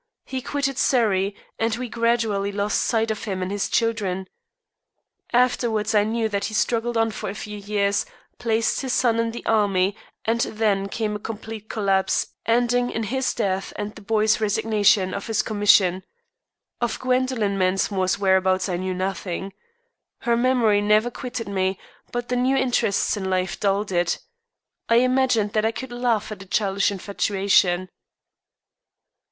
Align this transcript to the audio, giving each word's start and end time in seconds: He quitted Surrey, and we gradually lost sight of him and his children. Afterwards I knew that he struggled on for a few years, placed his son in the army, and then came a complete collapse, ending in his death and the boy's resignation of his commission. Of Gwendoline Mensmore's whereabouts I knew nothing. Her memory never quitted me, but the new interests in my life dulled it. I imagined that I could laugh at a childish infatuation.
He 0.25 0.41
quitted 0.41 0.79
Surrey, 0.79 1.35
and 1.59 1.75
we 1.75 1.87
gradually 1.87 2.51
lost 2.51 2.81
sight 2.81 3.11
of 3.11 3.25
him 3.25 3.43
and 3.43 3.51
his 3.51 3.69
children. 3.69 4.25
Afterwards 5.31 5.93
I 5.93 6.03
knew 6.05 6.27
that 6.27 6.45
he 6.45 6.55
struggled 6.55 6.97
on 6.97 7.11
for 7.11 7.29
a 7.29 7.35
few 7.35 7.59
years, 7.59 8.03
placed 8.39 8.81
his 8.81 8.93
son 8.93 9.19
in 9.19 9.29
the 9.29 9.45
army, 9.45 9.95
and 10.25 10.41
then 10.41 10.89
came 10.89 11.15
a 11.15 11.19
complete 11.19 11.69
collapse, 11.69 12.25
ending 12.47 12.89
in 12.89 13.03
his 13.03 13.31
death 13.35 13.73
and 13.75 13.93
the 13.93 14.01
boy's 14.01 14.41
resignation 14.41 15.13
of 15.13 15.27
his 15.27 15.43
commission. 15.43 16.03
Of 16.81 16.97
Gwendoline 16.97 17.59
Mensmore's 17.59 18.17
whereabouts 18.17 18.67
I 18.67 18.77
knew 18.77 18.95
nothing. 18.95 19.53
Her 20.21 20.35
memory 20.35 20.81
never 20.81 21.11
quitted 21.11 21.47
me, 21.47 21.77
but 22.11 22.27
the 22.27 22.35
new 22.35 22.55
interests 22.57 23.15
in 23.17 23.25
my 23.29 23.37
life 23.41 23.59
dulled 23.59 23.91
it. 23.91 24.17
I 24.89 24.95
imagined 24.95 25.53
that 25.53 25.63
I 25.63 25.71
could 25.71 25.91
laugh 25.91 26.31
at 26.31 26.41
a 26.41 26.47
childish 26.47 26.89
infatuation. 26.91 27.89